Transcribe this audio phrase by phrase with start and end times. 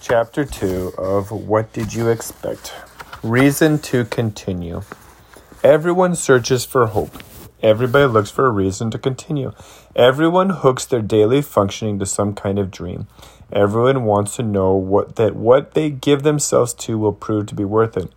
[0.00, 2.74] Chapter 2 of What Did You Expect?
[3.22, 4.82] Reason to Continue.
[5.62, 7.22] Everyone searches for hope.
[7.62, 9.52] Everybody looks for a reason to continue.
[9.94, 13.06] Everyone hooks their daily functioning to some kind of dream.
[13.50, 17.64] Everyone wants to know what that what they give themselves to will prove to be
[17.64, 18.12] worth it.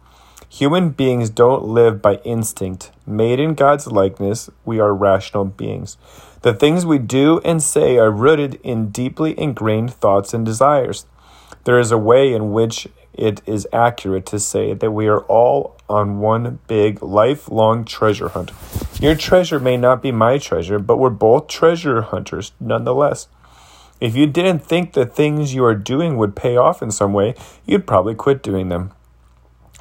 [0.49, 2.91] Human beings don't live by instinct.
[3.05, 5.97] Made in God's likeness, we are rational beings.
[6.41, 11.05] The things we do and say are rooted in deeply ingrained thoughts and desires.
[11.69, 15.77] There is a way in which it is accurate to say that we are all
[15.87, 18.51] on one big, lifelong treasure hunt.
[18.99, 23.27] Your treasure may not be my treasure, but we're both treasure hunters nonetheless.
[24.01, 27.35] If you didn't think the things you are doing would pay off in some way,
[27.67, 28.91] you'd probably quit doing them.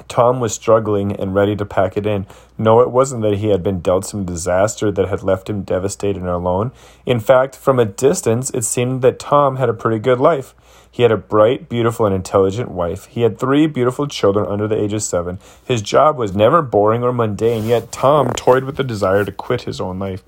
[0.09, 2.25] Tom was struggling and ready to pack it in.
[2.57, 6.21] No, it wasn't that he had been dealt some disaster that had left him devastated
[6.21, 6.71] and alone.
[7.05, 10.53] In fact, from a distance, it seemed that Tom had a pretty good life.
[10.91, 13.05] He had a bright, beautiful, and intelligent wife.
[13.05, 15.39] He had three beautiful children under the age of seven.
[15.63, 19.61] His job was never boring or mundane, yet Tom toyed with the desire to quit
[19.61, 20.23] his own life.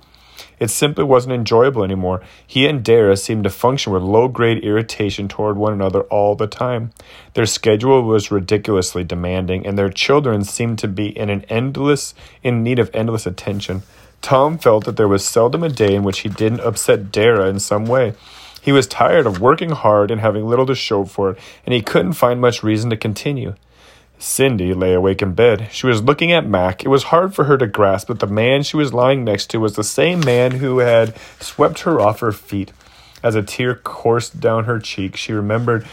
[0.61, 2.21] It simply wasn't enjoyable anymore.
[2.45, 6.45] He and Dara seemed to function with low grade irritation toward one another all the
[6.45, 6.91] time.
[7.33, 12.61] Their schedule was ridiculously demanding, and their children seemed to be in an endless in
[12.61, 13.81] need of endless attention.
[14.21, 17.59] Tom felt that there was seldom a day in which he didn't upset Dara in
[17.59, 18.13] some way.
[18.61, 21.81] He was tired of working hard and having little to show for it, and he
[21.81, 23.55] couldn't find much reason to continue.
[24.21, 25.69] Cindy lay awake in bed.
[25.71, 26.85] She was looking at Mac.
[26.85, 29.59] It was hard for her to grasp that the man she was lying next to
[29.59, 32.71] was the same man who had swept her off her feet.
[33.23, 35.87] As a tear coursed down her cheek, she remembered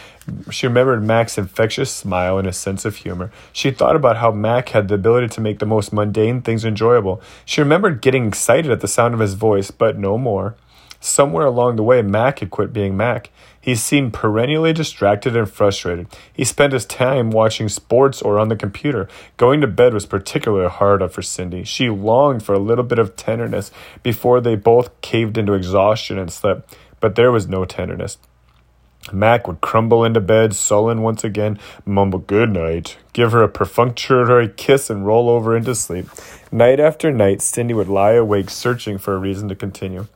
[0.51, 3.31] she remembered Mac's infectious smile and his sense of humor.
[3.51, 7.21] She thought about how Mac had the ability to make the most mundane things enjoyable.
[7.45, 10.55] She remembered getting excited at the sound of his voice, but no more.
[10.99, 13.31] Somewhere along the way, Mac had quit being Mac.
[13.69, 16.07] He seemed perennially distracted and frustrated.
[16.33, 19.07] He spent his time watching sports or on the computer.
[19.37, 21.63] Going to bed was particularly hard for Cindy.
[21.65, 23.69] She longed for a little bit of tenderness
[24.01, 28.17] before they both caved into exhaustion and slept, but there was no tenderness.
[29.13, 34.49] Mac would crumble into bed, sullen once again, mumble good night, give her a perfunctory
[34.49, 36.07] kiss, and roll over into sleep.
[36.51, 40.07] Night after night, Cindy would lie awake searching for a reason to continue.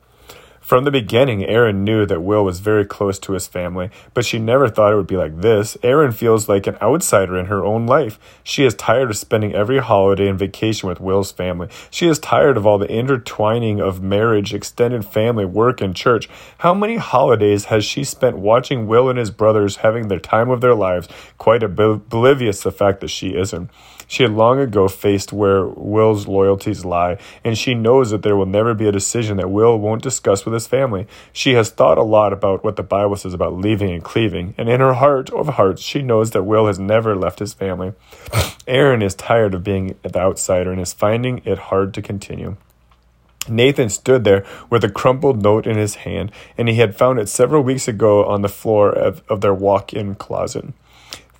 [0.64, 4.38] From the beginning, Erin knew that Will was very close to his family, but she
[4.38, 5.76] never thought it would be like this.
[5.82, 8.18] Erin feels like an outsider in her own life.
[8.42, 11.68] She is tired of spending every holiday and vacation with Will's family.
[11.90, 16.30] She is tired of all the intertwining of marriage, extended family, work, and church.
[16.56, 20.62] How many holidays has she spent watching Will and his brothers having their time of
[20.62, 23.68] their lives, quite oblivious to the fact that she isn't?
[24.06, 28.46] She had long ago faced where Will's loyalties lie, and she knows that there will
[28.46, 31.06] never be a decision that Will won't discuss with his family.
[31.32, 34.68] She has thought a lot about what the Bible says about leaving and cleaving, and
[34.68, 37.92] in her heart of hearts, she knows that Will has never left his family.
[38.66, 42.56] Erin is tired of being the outsider and is finding it hard to continue.
[43.48, 47.28] Nathan stood there with a crumpled note in his hand, and he had found it
[47.28, 50.66] several weeks ago on the floor of, of their walk in closet.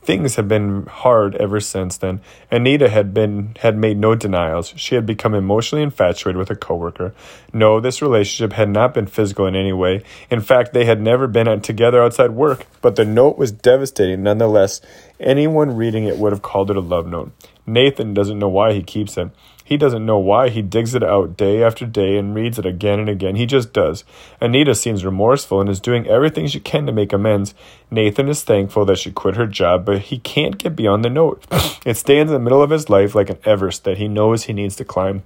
[0.04, 2.20] Things had been hard ever since then.
[2.50, 4.74] Anita had been had made no denials.
[4.76, 7.14] She had become emotionally infatuated with a coworker.
[7.54, 10.02] No, this relationship had not been physical in any way.
[10.30, 12.66] In fact, they had never been together outside work.
[12.82, 14.82] But the note was devastating nonetheless.
[15.18, 17.32] Anyone reading it would have called it a love note.
[17.66, 19.30] Nathan doesn't know why he keeps it.
[19.66, 23.00] He doesn't know why he digs it out day after day and reads it again
[23.00, 23.36] and again.
[23.36, 24.04] He just does.
[24.38, 27.54] Anita seems remorseful and is doing everything she can to make amends.
[27.90, 31.44] Nathan is thankful that she quit her job, but he can't get beyond the note.
[31.84, 34.54] It stands in the middle of his life like an Everest that he knows he
[34.54, 35.22] needs to climb,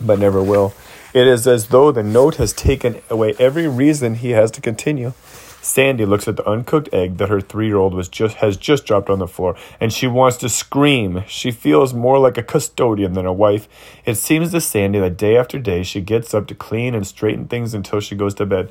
[0.00, 0.74] but never will.
[1.14, 5.12] It is as though the note has taken away every reason he has to continue.
[5.68, 9.18] Sandy looks at the uncooked egg that her three-year-old was just has just dropped on
[9.18, 11.24] the floor, and she wants to scream.
[11.28, 13.68] She feels more like a custodian than a wife.
[14.06, 17.48] It seems to Sandy that day after day she gets up to clean and straighten
[17.48, 18.70] things until she goes to bed.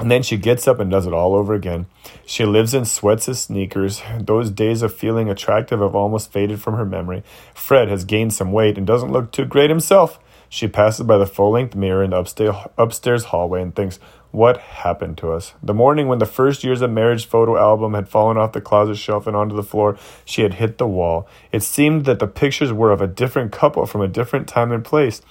[0.00, 1.86] And then she gets up and does it all over again.
[2.24, 4.00] She lives in sweats and sneakers.
[4.18, 7.22] Those days of feeling attractive have almost faded from her memory.
[7.52, 10.18] Fred has gained some weight and doesn't look too great himself.
[10.48, 14.00] She passes by the full length mirror in the upstairs, upstairs hallway and thinks,
[14.32, 15.54] what happened to us?
[15.62, 18.96] The morning when the first years of marriage photo album had fallen off the closet
[18.96, 21.26] shelf and onto the floor, she had hit the wall.
[21.50, 24.84] It seemed that the pictures were of a different couple from a different time and
[24.84, 25.22] place.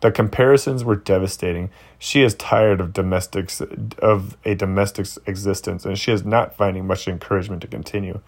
[0.00, 1.70] The comparisons were devastating.
[1.98, 3.60] She is tired of domestics
[3.98, 8.20] of a domestic's existence, and she is not finding much encouragement to continue.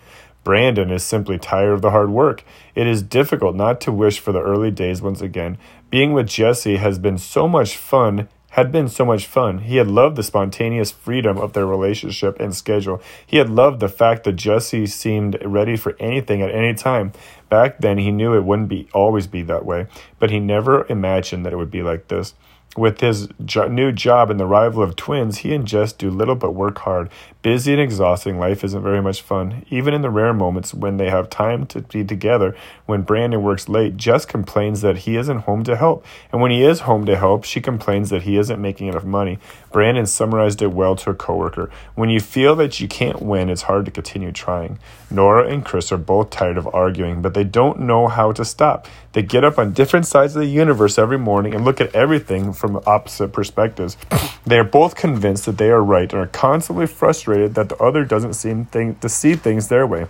[0.44, 2.42] Brandon is simply tired of the hard work.
[2.74, 5.58] It is difficult not to wish for the early days once again.
[5.90, 8.28] Being with Jesse has been so much fun
[8.58, 9.58] had been so much fun.
[9.58, 13.00] He had loved the spontaneous freedom of their relationship and schedule.
[13.24, 17.12] He had loved the fact that Jesse seemed ready for anything at any time.
[17.48, 19.86] Back then, he knew it wouldn't be always be that way,
[20.18, 22.34] but he never imagined that it would be like this.
[22.78, 26.36] With his jo- new job and the arrival of twins, he and Jess do little
[26.36, 27.10] but work hard.
[27.42, 29.64] Busy and exhausting, life isn't very much fun.
[29.68, 32.54] Even in the rare moments when they have time to be together,
[32.86, 36.04] when Brandon works late, Jess complains that he isn't home to help.
[36.30, 39.40] And when he is home to help, she complains that he isn't making enough money.
[39.72, 41.70] Brandon summarized it well to a coworker.
[41.96, 44.78] When you feel that you can't win, it's hard to continue trying.
[45.10, 48.86] Nora and Chris are both tired of arguing, but they don't know how to stop.
[49.12, 52.52] They get up on different sides of the universe every morning and look at everything
[52.52, 53.96] from opposite perspectives.
[54.46, 58.04] they are both convinced that they are right and are constantly frustrated that the other
[58.04, 60.06] doesn't seem to see things their way.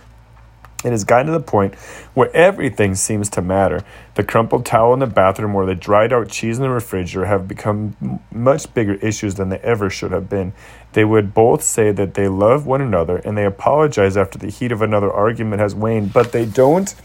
[0.83, 1.75] It has gotten to the point
[2.13, 3.83] where everything seems to matter.
[4.15, 7.49] The crumpled towel in the bathroom or the dried out cheese in the refrigerator have
[7.49, 10.53] become much bigger issues than they ever should have been.
[10.93, 14.71] They would both say that they love one another and they apologize after the heat
[14.71, 16.95] of another argument has waned, but they don't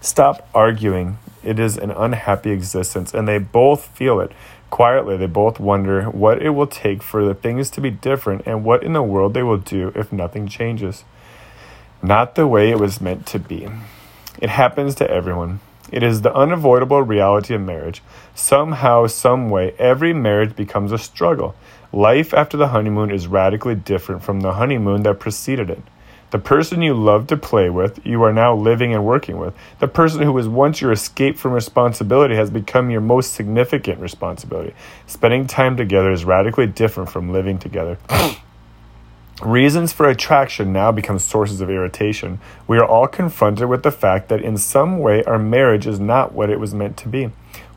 [0.00, 1.18] stop arguing.
[1.42, 4.32] It is an unhappy existence, and they both feel it.
[4.70, 8.64] Quietly, they both wonder what it will take for the things to be different and
[8.64, 11.04] what in the world they will do if nothing changes.
[12.02, 13.68] Not the way it was meant to be.
[14.40, 15.60] It happens to everyone.
[15.90, 18.02] It is the unavoidable reality of marriage.
[18.34, 21.54] Somehow, some way, every marriage becomes a struggle.
[21.92, 25.82] Life after the honeymoon is radically different from the honeymoon that preceded it.
[26.30, 29.54] The person you love to play with, you are now living and working with.
[29.78, 34.74] The person who was once your escape from responsibility has become your most significant responsibility.
[35.06, 37.98] Spending time together is radically different from living together.
[39.42, 42.40] Reasons for attraction now become sources of irritation.
[42.66, 46.32] We are all confronted with the fact that in some way our marriage is not
[46.32, 47.30] what it was meant to be.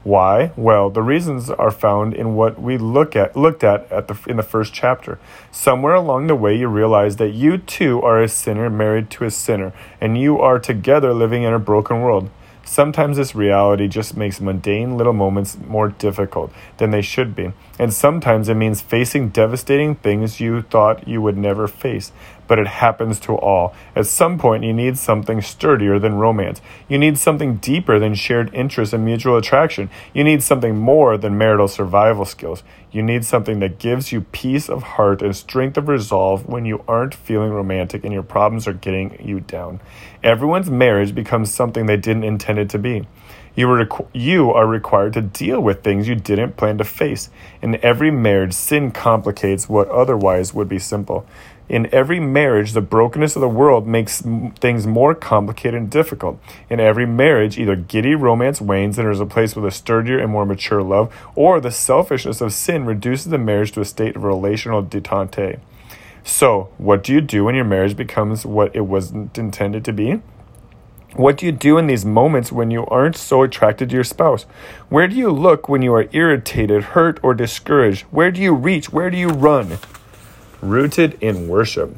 [0.03, 0.51] Why?
[0.55, 4.37] Well, the reasons are found in what we look at looked at, at the, in
[4.37, 5.19] the first chapter.
[5.51, 9.31] Somewhere along the way you realize that you too are a sinner married to a
[9.31, 12.31] sinner and you are together living in a broken world.
[12.63, 17.93] Sometimes this reality just makes mundane little moments more difficult than they should be, and
[17.93, 22.11] sometimes it means facing devastating things you thought you would never face.
[22.51, 23.73] But it happens to all.
[23.95, 26.59] At some point, you need something sturdier than romance.
[26.89, 29.89] You need something deeper than shared interest and mutual attraction.
[30.13, 32.61] You need something more than marital survival skills.
[32.91, 36.83] You need something that gives you peace of heart and strength of resolve when you
[36.89, 39.79] aren't feeling romantic and your problems are getting you down.
[40.21, 43.07] Everyone's marriage becomes something they didn't intend it to be.
[43.53, 47.29] You, requ- you are required to deal with things you didn't plan to face.
[47.61, 51.25] In every marriage, sin complicates what otherwise would be simple.
[51.71, 54.21] In every marriage, the brokenness of the world makes
[54.59, 56.37] things more complicated and difficult.
[56.69, 60.29] In every marriage, either giddy romance wanes and is a place with a sturdier and
[60.29, 64.25] more mature love, or the selfishness of sin reduces the marriage to a state of
[64.25, 65.61] relational detente.
[66.25, 70.19] So, what do you do when your marriage becomes what it wasn't intended to be?
[71.13, 74.43] What do you do in these moments when you aren't so attracted to your spouse?
[74.89, 78.03] Where do you look when you are irritated, hurt, or discouraged?
[78.11, 78.91] Where do you reach?
[78.91, 79.77] Where do you run?
[80.61, 81.95] Rooted in worship.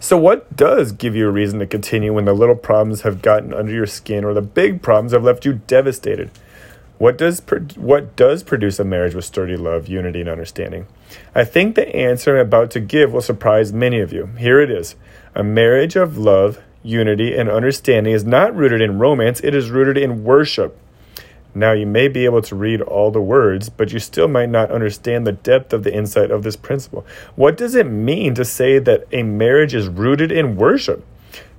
[0.00, 3.54] So, what does give you a reason to continue when the little problems have gotten
[3.54, 6.30] under your skin or the big problems have left you devastated?
[6.98, 7.40] What does
[7.76, 10.86] what does produce a marriage with sturdy love, unity, and understanding?
[11.34, 14.26] I think the answer I'm about to give will surprise many of you.
[14.38, 14.96] Here it is:
[15.34, 19.96] a marriage of love, unity, and understanding is not rooted in romance; it is rooted
[19.96, 20.78] in worship.
[21.56, 24.70] Now, you may be able to read all the words, but you still might not
[24.70, 27.06] understand the depth of the insight of this principle.
[27.34, 31.02] What does it mean to say that a marriage is rooted in worship?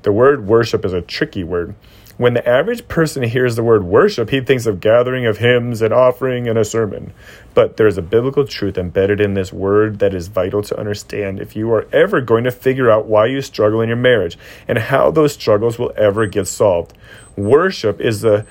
[0.04, 1.74] The word worship is a tricky word.
[2.18, 5.92] When the average person hears the word worship, he thinks of gathering of hymns and
[5.92, 7.12] offering and a sermon.
[7.56, 11.40] But there is a biblical truth embedded in this word that is vital to understand
[11.40, 14.38] if you are ever going to figure out why you struggle in your marriage
[14.68, 16.94] and how those struggles will ever get solved.
[17.36, 18.46] Worship is the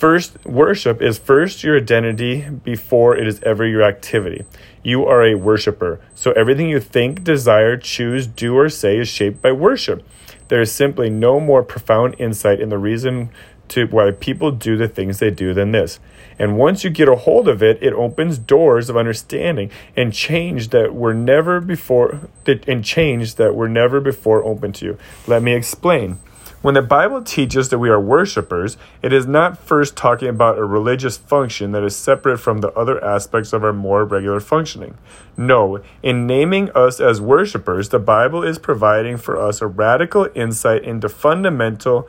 [0.00, 4.46] First, worship is first your identity before it is ever your activity.
[4.82, 6.00] You are a worshiper.
[6.14, 10.02] So everything you think, desire, choose, do, or say is shaped by worship.
[10.48, 13.28] There is simply no more profound insight in the reason
[13.68, 16.00] to why people do the things they do than this.
[16.38, 20.70] And once you get a hold of it, it opens doors of understanding and change
[20.70, 24.98] that were never before and change that were never before open to you.
[25.26, 26.20] Let me explain.
[26.62, 30.64] When the Bible teaches that we are worshipers, it is not first talking about a
[30.64, 34.98] religious function that is separate from the other aspects of our more regular functioning.
[35.38, 40.84] No, in naming us as worshipers, the Bible is providing for us a radical insight
[40.84, 42.06] into fundamental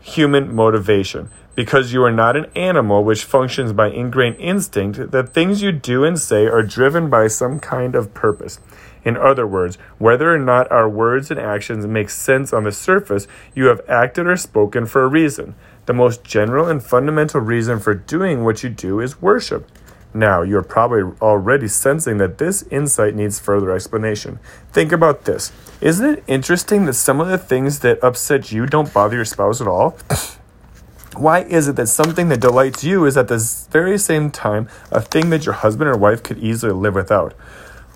[0.00, 1.28] human motivation.
[1.54, 6.02] Because you are not an animal which functions by ingrained instinct, the things you do
[6.02, 8.58] and say are driven by some kind of purpose.
[9.06, 13.28] In other words, whether or not our words and actions make sense on the surface,
[13.54, 15.54] you have acted or spoken for a reason.
[15.86, 19.70] The most general and fundamental reason for doing what you do is worship.
[20.12, 24.40] Now, you're probably already sensing that this insight needs further explanation.
[24.72, 25.52] Think about this.
[25.80, 29.60] Isn't it interesting that some of the things that upset you don't bother your spouse
[29.60, 29.96] at all?
[31.16, 33.38] Why is it that something that delights you is at the
[33.70, 37.34] very same time a thing that your husband or wife could easily live without?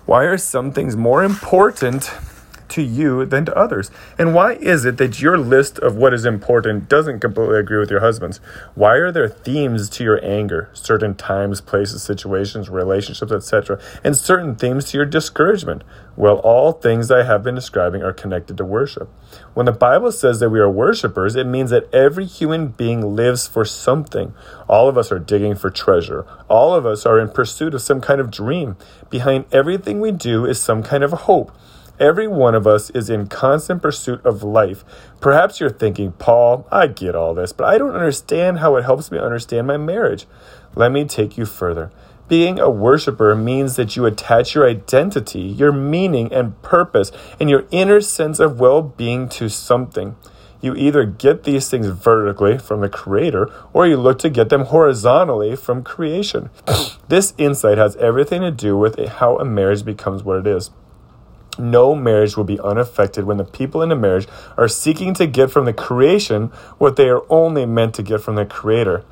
[0.05, 2.11] Why are some things more important
[2.71, 3.91] to you than to others?
[4.17, 7.91] And why is it that your list of what is important doesn't completely agree with
[7.91, 8.39] your husband's?
[8.75, 14.55] Why are there themes to your anger, certain times, places, situations, relationships, etc., and certain
[14.55, 15.83] themes to your discouragement?
[16.15, 19.09] Well, all things I have been describing are connected to worship.
[19.53, 23.47] When the Bible says that we are worshipers, it means that every human being lives
[23.47, 24.33] for something.
[24.67, 26.25] All of us are digging for treasure.
[26.49, 28.75] All of us are in pursuit of some kind of dream.
[29.09, 31.51] Behind everything we do is some kind of hope.
[32.01, 34.83] Every one of us is in constant pursuit of life.
[35.19, 39.11] Perhaps you're thinking, Paul, I get all this, but I don't understand how it helps
[39.11, 40.25] me understand my marriage.
[40.73, 41.91] Let me take you further.
[42.27, 47.65] Being a worshiper means that you attach your identity, your meaning and purpose, and your
[47.69, 50.15] inner sense of well being to something.
[50.59, 54.65] You either get these things vertically from the Creator or you look to get them
[54.65, 56.49] horizontally from creation.
[57.09, 60.71] this insight has everything to do with how a marriage becomes what it is.
[61.59, 64.27] No marriage will be unaffected when the people in a marriage
[64.57, 68.35] are seeking to get from the creation what they are only meant to get from
[68.35, 69.03] the Creator.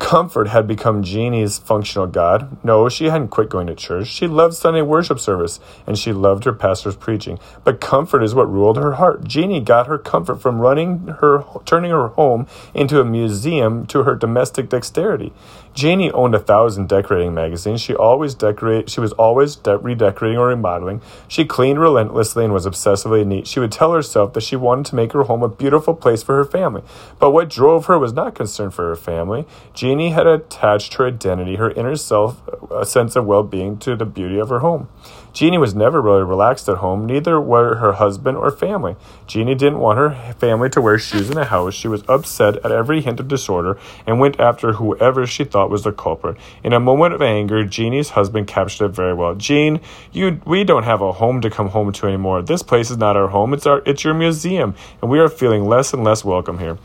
[0.00, 2.56] Comfort had become Jeannie's functional God.
[2.64, 4.08] No, she hadn't quit going to church.
[4.08, 7.38] She loved Sunday worship service and she loved her pastor's preaching.
[7.64, 9.24] But comfort is what ruled her heart.
[9.24, 14.16] Jeannie got her comfort from running her, turning her home into a museum to her
[14.16, 15.32] domestic dexterity.
[15.74, 17.80] Jeannie owned a thousand decorating magazines.
[17.80, 18.90] She always decorate.
[18.90, 21.00] She was always de- redecorating or remodeling.
[21.28, 23.46] She cleaned relentlessly and was obsessively neat.
[23.46, 26.36] She would tell herself that she wanted to make her home a beautiful place for
[26.36, 26.82] her family.
[27.20, 29.46] But what drove her was not concern for her family.
[29.72, 34.38] Jeannie had attached her identity, her inner self, a sense of well-being, to the beauty
[34.38, 34.88] of her home.
[35.32, 38.96] Jeannie was never really relaxed at home, neither were her husband or family.
[39.26, 41.74] Jeannie didn't want her family to wear shoes in the house.
[41.74, 45.84] She was upset at every hint of disorder and went after whoever she thought was
[45.84, 46.36] the culprit.
[46.64, 49.34] In a moment of anger, Jeannie's husband captured it very well.
[49.34, 49.80] Jean,
[50.12, 52.42] you we don't have a home to come home to anymore.
[52.42, 53.54] This place is not our home.
[53.54, 56.78] It's our it's your museum, and we are feeling less and less welcome here.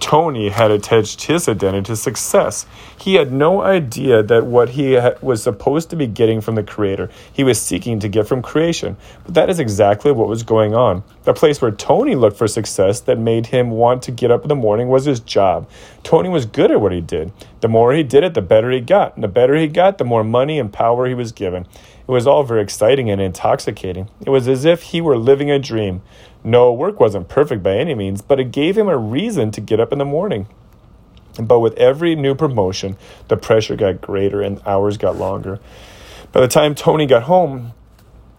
[0.00, 2.66] Tony had attached his identity to success.
[2.98, 7.10] He had no idea that what he was supposed to be getting from the Creator,
[7.32, 8.96] he was seeking to get from creation.
[9.24, 11.04] But that is exactly what was going on.
[11.24, 14.48] The place where Tony looked for success that made him want to get up in
[14.48, 15.68] the morning was his job.
[16.02, 17.32] Tony was good at what he did.
[17.60, 19.14] The more he did it, the better he got.
[19.14, 21.66] And the better he got, the more money and power he was given.
[22.06, 24.08] It was all very exciting and intoxicating.
[24.24, 26.02] It was as if he were living a dream.
[26.42, 29.80] No, work wasn't perfect by any means, but it gave him a reason to get
[29.80, 30.46] up in the morning.
[31.40, 32.96] But with every new promotion,
[33.28, 35.58] the pressure got greater and hours got longer.
[36.34, 37.74] By the time Tony got home,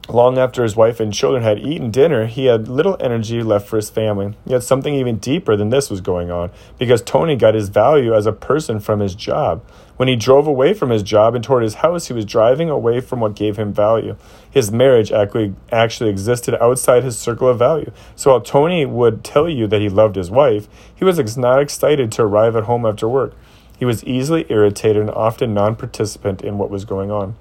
[0.08, 3.78] Long after his wife and children had eaten dinner, he had little energy left for
[3.78, 4.36] his family.
[4.46, 8.28] Yet something even deeper than this was going on, because Tony got his value as
[8.28, 9.66] a person from his job.
[9.98, 13.02] When he drove away from his job and toward his house, he was driving away
[13.02, 14.16] from what gave him value.
[14.52, 17.92] His marriage actually, existed outside his circle of value.
[18.16, 22.12] So while Tony would tell you that he loved his wife, he was not excited
[22.12, 23.34] to arrive at home after work.
[23.78, 27.36] He was easily irritated and often non participant in what was going on.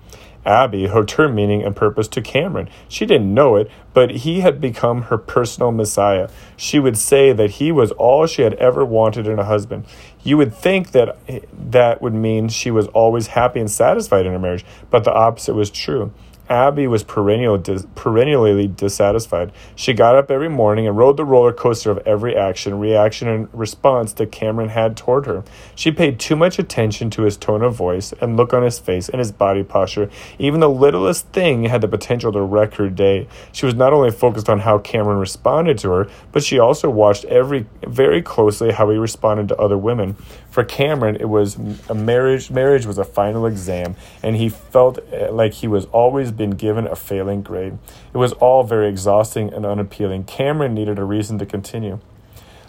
[0.45, 2.69] Abby hooked her meaning and purpose to Cameron.
[2.89, 6.29] She didn't know it, but he had become her personal messiah.
[6.57, 9.87] She would say that he was all she had ever wanted in a husband.
[10.23, 11.19] You would think that
[11.53, 15.55] that would mean she was always happy and satisfied in her marriage, but the opposite
[15.55, 16.13] was true.
[16.49, 19.51] Abby was perennial, dis- perennially dissatisfied.
[19.75, 23.49] She got up every morning and rode the roller coaster of every action, reaction, and
[23.53, 25.43] response that Cameron had toward her.
[25.75, 29.09] She paid too much attention to his tone of voice and look on his face
[29.09, 30.11] and his body posture.
[30.39, 33.27] Even the littlest thing had the potential to wreck her day.
[33.53, 37.25] She was not only focused on how Cameron responded to her, but she also watched
[37.25, 40.17] every very closely how he responded to other women.
[40.55, 41.57] For Cameron, it was
[41.89, 42.49] a marriage.
[42.49, 46.87] Marriage was a final exam, and he felt eh, like he was always been given
[46.87, 47.77] a failing grade.
[48.13, 50.23] It was all very exhausting and unappealing.
[50.23, 51.99] Cameron needed a reason to continue.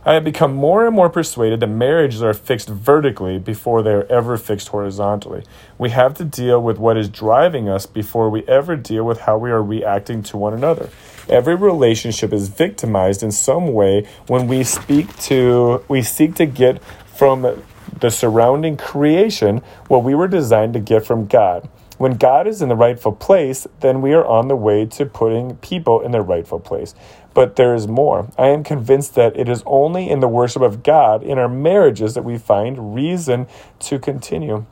[0.04, 4.06] I have become more and more persuaded that marriages are fixed vertically before they are
[4.06, 5.44] ever fixed horizontally.
[5.78, 9.38] We have to deal with what is driving us before we ever deal with how
[9.38, 10.90] we are reacting to one another.
[11.30, 16.82] Every relationship is victimized in some way when we speak to we seek to get
[17.16, 17.64] from
[18.00, 21.70] the surrounding creation what we were designed to get from God.
[21.98, 25.56] When God is in the rightful place, then we are on the way to putting
[25.58, 26.94] people in their rightful place.
[27.34, 28.30] But there is more.
[28.38, 32.14] I am convinced that it is only in the worship of God, in our marriages,
[32.14, 33.48] that we find reason
[33.80, 34.66] to continue.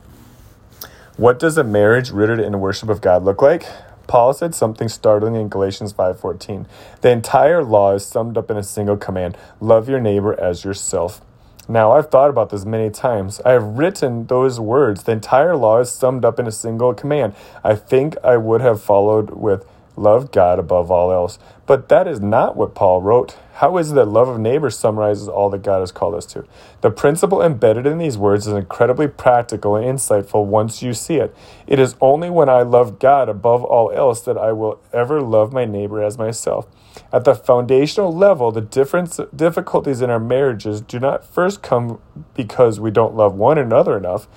[1.15, 3.68] What does a marriage rooted in the worship of God look like?
[4.08, 6.65] Paul said something startling in Galatians 5:14.
[7.01, 11.22] The entire law is summed up in a single command: love your neighbor as yourself.
[11.70, 13.39] Now, I've thought about this many times.
[13.46, 15.03] I have written those words.
[15.03, 17.36] The entire law is summed up in a single command.
[17.63, 19.65] I think I would have followed with
[19.96, 21.39] love God above all else.
[21.65, 23.38] But that is not what Paul wrote.
[23.53, 26.46] How is it that love of neighbor summarizes all that God has called us to?
[26.82, 31.34] The principle embedded in these words is incredibly practical and insightful once you see it.
[31.65, 35.53] It is only when I love God above all else that I will ever love
[35.53, 36.67] my neighbor as myself.
[37.13, 42.01] At the foundational level, the difference, difficulties in our marriages do not first come
[42.34, 44.27] because we don't love one another enough.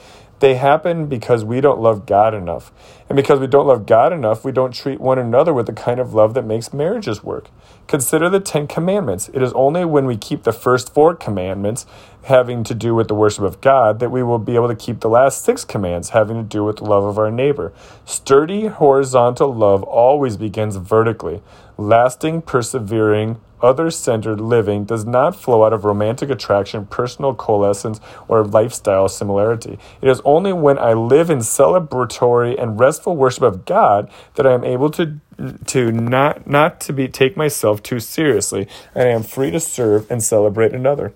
[0.40, 2.70] They happen because we don't love God enough.
[3.08, 5.98] And because we don't love God enough, we don't treat one another with the kind
[5.98, 7.48] of love that makes marriages work.
[7.86, 9.30] Consider the Ten Commandments.
[9.32, 11.86] It is only when we keep the first four commandments
[12.24, 15.00] having to do with the worship of God that we will be able to keep
[15.00, 17.72] the last six commands having to do with the love of our neighbor.
[18.04, 21.40] Sturdy horizontal love always begins vertically.
[21.78, 28.44] Lasting, persevering, other centered living does not flow out of romantic attraction, personal coalescence, or
[28.44, 29.78] lifestyle similarity.
[30.00, 34.52] It is only when I live in celebratory and restful worship of God that I
[34.52, 35.20] am able to
[35.66, 40.10] to not not to be take myself too seriously and I am free to serve
[40.10, 41.12] and celebrate another.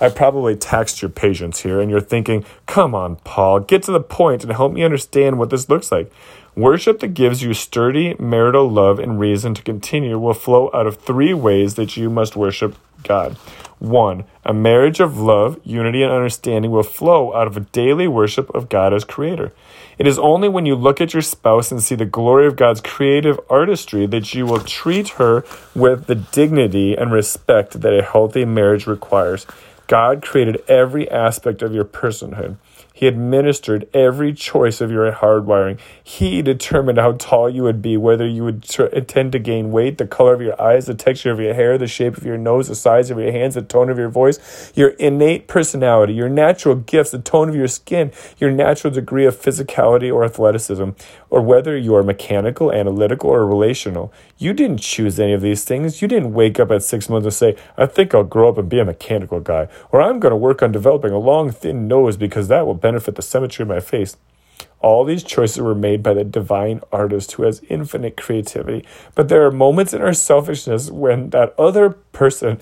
[0.00, 4.00] I probably taxed your patience here, and you're thinking, come on, Paul, get to the
[4.00, 6.12] point and help me understand what this looks like.
[6.58, 10.96] Worship that gives you sturdy marital love and reason to continue will flow out of
[10.96, 12.74] three ways that you must worship
[13.04, 13.34] God.
[13.78, 18.52] One, a marriage of love, unity, and understanding will flow out of a daily worship
[18.56, 19.52] of God as Creator.
[19.98, 22.80] It is only when you look at your spouse and see the glory of God's
[22.80, 25.44] creative artistry that you will treat her
[25.76, 29.46] with the dignity and respect that a healthy marriage requires.
[29.86, 32.56] God created every aspect of your personhood.
[32.98, 35.78] He administered every choice of your hardwiring.
[36.02, 40.06] He determined how tall you would be, whether you would tend to gain weight, the
[40.08, 42.74] color of your eyes, the texture of your hair, the shape of your nose, the
[42.74, 47.12] size of your hands, the tone of your voice, your innate personality, your natural gifts,
[47.12, 50.90] the tone of your skin, your natural degree of physicality or athleticism,
[51.30, 54.12] or whether you are mechanical, analytical, or relational.
[54.38, 56.02] You didn't choose any of these things.
[56.02, 58.68] You didn't wake up at six months and say, I think I'll grow up and
[58.68, 62.16] be a mechanical guy, or I'm going to work on developing a long, thin nose
[62.16, 64.16] because that will the symmetry of my face.
[64.80, 68.86] All these choices were made by the divine artist who has infinite creativity.
[69.14, 72.60] But there are moments in our selfishness when that other person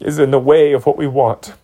[0.00, 1.54] is in the way of what we want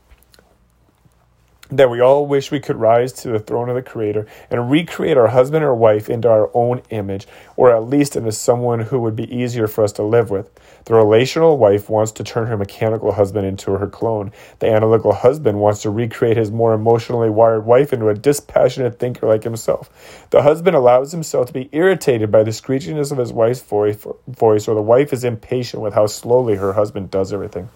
[1.77, 5.17] that we all wish we could rise to the throne of the Creator and recreate
[5.17, 9.17] our husband or wife into our own image, or at least into someone who would
[9.17, 10.51] be easier for us to live with.
[10.87, 14.33] The relational wife wants to turn her mechanical husband into her clone.
[14.59, 19.27] The analytical husband wants to recreate his more emotionally wired wife into a dispassionate thinker
[19.27, 20.27] like himself.
[20.31, 24.75] The husband allows himself to be irritated by the screechiness of his wife's voice, or
[24.75, 27.71] the wife is impatient with how slowly her husband does everything.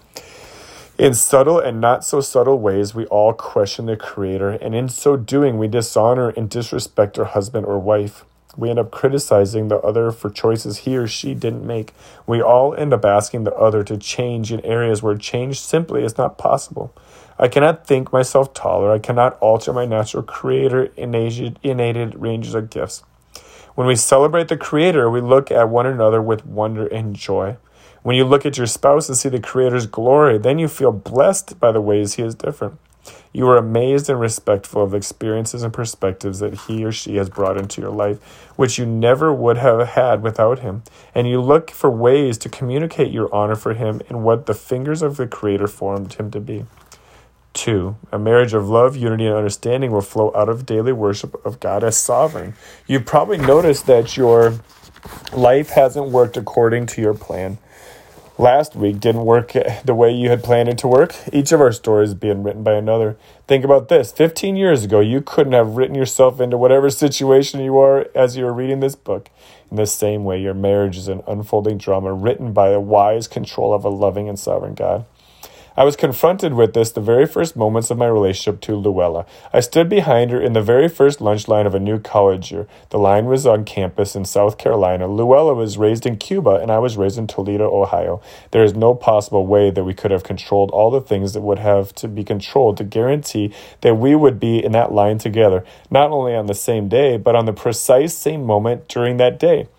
[0.99, 5.15] In subtle and not so subtle ways, we all question the Creator, and in so
[5.15, 8.25] doing, we dishonor and disrespect our husband or wife.
[8.57, 11.93] We end up criticizing the other for choices he or she didn't make.
[12.27, 16.17] We all end up asking the other to change in areas where change simply is
[16.17, 16.93] not possible.
[17.37, 18.91] I cannot think myself taller.
[18.91, 23.03] I cannot alter my natural creator innate ranges of gifts.
[23.73, 27.55] When we celebrate the Creator, we look at one another with wonder and joy.
[28.01, 31.59] When you look at your spouse and see the Creator's glory, then you feel blessed
[31.59, 32.79] by the ways He is different.
[33.31, 37.57] You are amazed and respectful of experiences and perspectives that he or she has brought
[37.57, 38.19] into your life,
[38.55, 40.83] which you never would have had without him.
[41.13, 45.01] And you look for ways to communicate your honor for him in what the fingers
[45.01, 46.65] of the Creator formed him to be.
[47.53, 51.59] Two, a marriage of love, unity, and understanding will flow out of daily worship of
[51.59, 52.53] God as sovereign.
[52.87, 54.59] You've probably noticed that your
[55.33, 57.57] life hasn't worked according to your plan
[58.39, 59.53] last week didn't work
[59.85, 62.73] the way you had planned it to work, each of our stories being written by
[62.73, 63.17] another.
[63.47, 67.77] Think about this 15 years ago, you couldn't have written yourself into whatever situation you
[67.77, 69.29] are as you're reading this book.
[69.69, 73.73] In the same way, your marriage is an unfolding drama written by a wise control
[73.73, 75.05] of a loving and sovereign God.
[75.79, 79.25] I was confronted with this the very first moments of my relationship to Luella.
[79.53, 82.67] I stood behind her in the very first lunch line of a new college year.
[82.89, 85.07] The line was on campus in South Carolina.
[85.07, 88.21] Luella was raised in Cuba, and I was raised in Toledo, Ohio.
[88.51, 91.59] There is no possible way that we could have controlled all the things that would
[91.59, 96.11] have to be controlled to guarantee that we would be in that line together, not
[96.11, 99.69] only on the same day, but on the precise same moment during that day.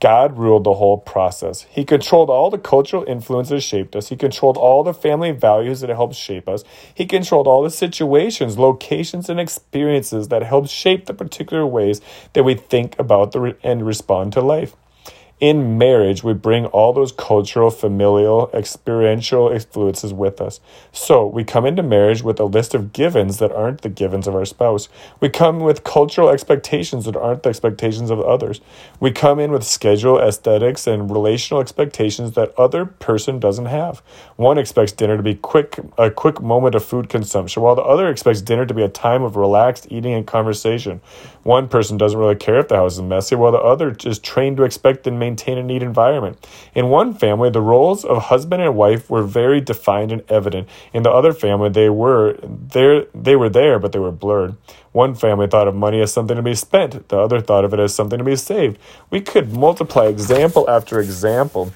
[0.00, 1.62] God ruled the whole process.
[1.70, 4.08] He controlled all the cultural influences that shaped us.
[4.08, 6.64] He controlled all the family values that helped shape us.
[6.94, 12.00] He controlled all the situations, locations, and experiences that helped shape the particular ways
[12.34, 14.76] that we think about the re- and respond to life
[15.40, 20.58] in marriage, we bring all those cultural, familial, experiential influences with us.
[20.90, 24.34] So we come into marriage with a list of givens that aren't the givens of
[24.34, 24.88] our spouse.
[25.20, 28.60] We come with cultural expectations that aren't the expectations of others.
[28.98, 34.02] We come in with schedule, aesthetics, and relational expectations that other person doesn't have.
[34.36, 38.08] One expects dinner to be quick, a quick moment of food consumption, while the other
[38.08, 41.00] expects dinner to be a time of relaxed eating and conversation.
[41.44, 44.56] One person doesn't really care if the house is messy, while the other is trained
[44.56, 46.46] to expect and maintain a neat environment.
[46.74, 50.68] In one family, the roles of husband and wife were very defined and evident.
[50.92, 54.56] In the other family, they were there they were there, but they were blurred.
[54.92, 57.80] One family thought of money as something to be spent, the other thought of it
[57.80, 58.78] as something to be saved.
[59.10, 61.72] We could multiply example after example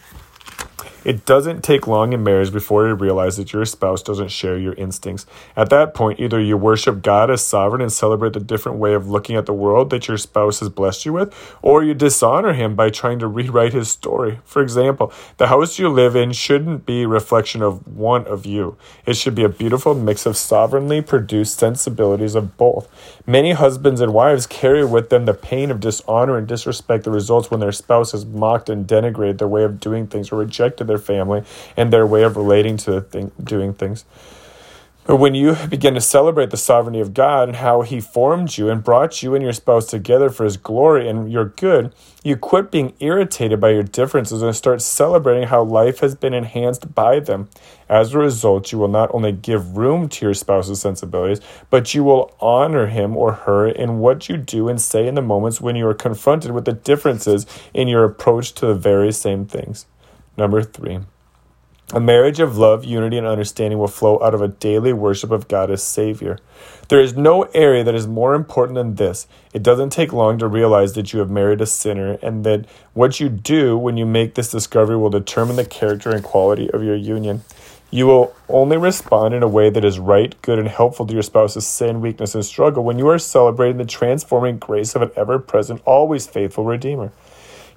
[1.05, 4.75] it doesn't take long in marriage before you realize that your spouse doesn't share your
[4.75, 5.27] instincts.
[5.57, 9.09] At that point, either you worship God as sovereign and celebrate the different way of
[9.09, 12.75] looking at the world that your spouse has blessed you with, or you dishonor him
[12.75, 14.39] by trying to rewrite his story.
[14.45, 18.77] For example, the house you live in shouldn't be a reflection of one of you.
[19.07, 22.89] It should be a beautiful mix of sovereignly produced sensibilities of both.
[23.27, 27.51] Many husbands and wives carry with them the pain of dishonor and disrespect that results
[27.51, 30.99] when their spouse has mocked and denigrated their way of doing things or rejected their
[30.99, 31.43] family
[31.77, 34.05] and their way of relating to thing, doing things.
[35.05, 38.71] But when you begin to celebrate the sovereignty of God and how He formed you
[38.71, 42.71] and brought you and your spouse together for His glory and your good, you quit
[42.71, 47.49] being irritated by your differences and start celebrating how life has been enhanced by them.
[47.89, 52.05] As a result, you will not only give room to your spouse's sensibilities, but you
[52.05, 55.75] will honor him or her in what you do and say in the moments when
[55.75, 59.87] you are confronted with the differences in your approach to the very same things.
[60.37, 61.01] Number three,
[61.95, 65.47] a marriage of love, unity, and understanding will flow out of a daily worship of
[65.47, 66.39] God as Savior.
[66.89, 69.27] There is no area that is more important than this.
[69.53, 72.65] It doesn't take long to realize that you have married a sinner and that
[72.95, 76.83] what you do when you make this discovery will determine the character and quality of
[76.83, 77.43] your union.
[77.91, 81.23] You will only respond in a way that is right, good, and helpful to your
[81.23, 85.39] spouse's sin, weakness, and struggle when you are celebrating the transforming grace of an ever
[85.39, 87.13] present, always faithful Redeemer.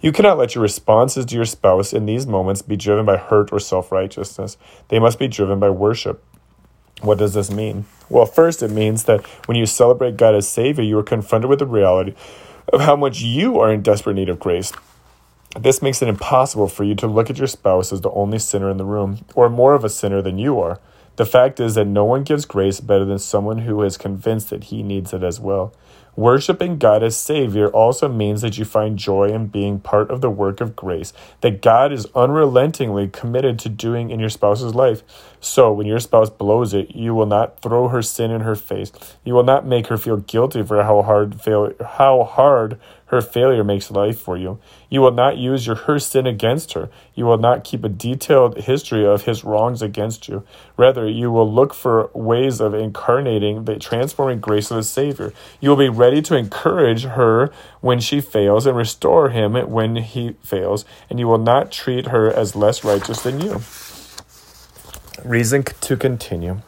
[0.05, 3.51] You cannot let your responses to your spouse in these moments be driven by hurt
[3.51, 4.55] or self righteousness.
[4.89, 6.23] They must be driven by worship.
[7.01, 7.85] What does this mean?
[8.07, 11.57] Well, first, it means that when you celebrate God as Savior, you are confronted with
[11.57, 12.13] the reality
[12.71, 14.71] of how much you are in desperate need of grace.
[15.59, 18.69] This makes it impossible for you to look at your spouse as the only sinner
[18.69, 20.79] in the room, or more of a sinner than you are.
[21.15, 24.65] The fact is that no one gives grace better than someone who is convinced that
[24.65, 25.73] he needs it as well.
[26.15, 30.29] Worshipping God as Savior also means that you find joy in being part of the
[30.29, 35.03] work of grace that God is unrelentingly committed to doing in your spouse's life.
[35.41, 38.91] So, when your spouse blows it, you will not throw her sin in her face.
[39.25, 43.63] You will not make her feel guilty for how hard fail how hard her failure
[43.63, 44.59] makes life for you.
[44.89, 46.89] You will not use your her sin against her.
[47.13, 50.43] You will not keep a detailed history of his wrongs against you.
[50.75, 55.33] Rather, you will look for ways of incarnating the transforming grace of the Savior.
[55.59, 60.35] You will be ready to encourage her when she fails and restore him when he
[60.41, 63.61] fails, and you will not treat her as less righteous than you.
[65.23, 66.61] Reason to continue.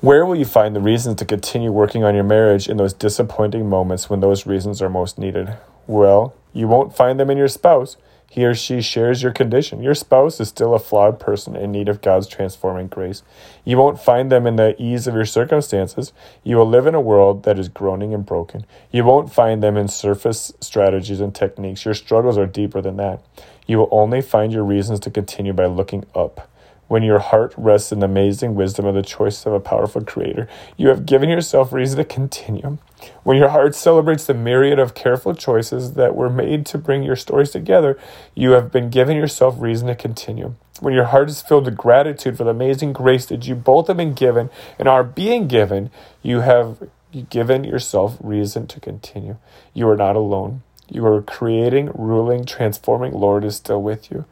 [0.00, 3.68] Where will you find the reasons to continue working on your marriage in those disappointing
[3.68, 5.56] moments when those reasons are most needed?
[5.88, 7.96] Well, you won't find them in your spouse.
[8.30, 9.82] He or she shares your condition.
[9.82, 13.24] Your spouse is still a flawed person in need of God's transforming grace.
[13.64, 16.12] You won't find them in the ease of your circumstances.
[16.44, 18.66] You will live in a world that is groaning and broken.
[18.92, 21.84] You won't find them in surface strategies and techniques.
[21.84, 23.20] Your struggles are deeper than that.
[23.66, 26.48] You will only find your reasons to continue by looking up.
[26.88, 30.48] When your heart rests in the amazing wisdom of the choice of a powerful creator,
[30.76, 32.78] you have given yourself reason to continue.
[33.22, 37.14] When your heart celebrates the myriad of careful choices that were made to bring your
[37.14, 37.98] stories together,
[38.34, 40.54] you have been given yourself reason to continue.
[40.80, 43.96] When your heart is filled with gratitude for the amazing grace that you both have
[43.96, 44.48] been given
[44.78, 45.90] and are being given,
[46.22, 46.88] you have
[47.28, 49.36] given yourself reason to continue.
[49.74, 50.62] You are not alone.
[50.90, 54.24] You are creating, ruling, transforming Lord is still with you.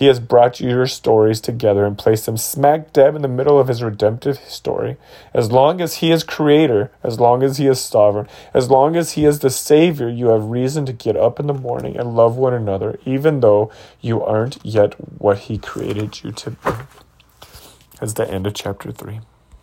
[0.00, 3.68] He has brought your stories together and placed them smack dab in the middle of
[3.68, 4.96] his redemptive story.
[5.34, 9.12] As long as he is creator, as long as he is sovereign, as long as
[9.12, 12.38] he is the savior, you have reason to get up in the morning and love
[12.38, 16.70] one another, even though you aren't yet what he created you to be.
[18.00, 19.20] That's the end of chapter 3.